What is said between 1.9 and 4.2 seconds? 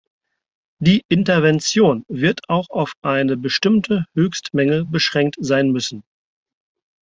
wird auch auf eine bestimmte